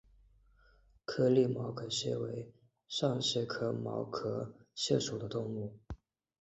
[1.05, 2.51] 颗粒毛壳蟹为
[2.87, 5.77] 扇蟹科毛壳蟹属的动物。